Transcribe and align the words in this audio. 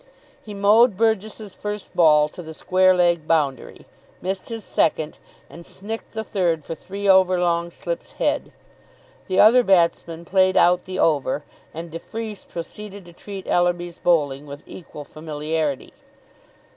He 0.43 0.55
mowed 0.55 0.97
Burgess's 0.97 1.53
first 1.53 1.95
ball 1.95 2.27
to 2.29 2.41
the 2.41 2.55
square 2.55 2.95
leg 2.95 3.27
boundary, 3.27 3.85
missed 4.19 4.49
his 4.49 4.63
second, 4.63 5.19
and 5.47 5.63
snicked 5.63 6.13
the 6.13 6.23
third 6.23 6.65
for 6.65 6.73
three 6.73 7.07
over 7.07 7.39
long 7.39 7.69
slip's 7.69 8.13
head. 8.13 8.51
The 9.27 9.39
other 9.39 9.61
batsman 9.61 10.25
played 10.25 10.57
out 10.57 10.85
the 10.85 10.97
over, 10.97 11.43
and 11.71 11.91
de 11.91 11.99
Freece 11.99 12.45
proceeded 12.47 13.05
to 13.05 13.13
treat 13.13 13.45
Ellerby's 13.45 13.99
bowling 13.99 14.47
with 14.47 14.63
equal 14.65 15.03
familiarity. 15.03 15.93